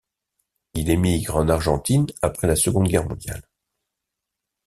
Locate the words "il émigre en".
0.73-1.47